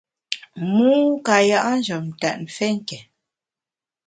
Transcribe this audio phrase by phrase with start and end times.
[0.73, 0.91] Mû
[1.25, 2.97] ka ya’ njem tèt mfé nké.